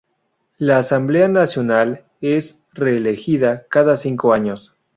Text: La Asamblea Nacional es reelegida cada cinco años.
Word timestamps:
La 0.57 0.77
Asamblea 0.79 1.27
Nacional 1.27 2.05
es 2.21 2.59
reelegida 2.73 3.67
cada 3.69 3.95
cinco 3.95 4.33
años. 4.33 4.73